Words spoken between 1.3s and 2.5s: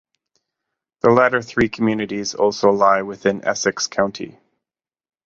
three communities